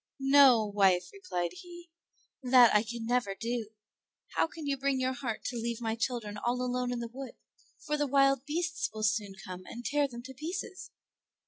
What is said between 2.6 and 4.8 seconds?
I can never do; how can you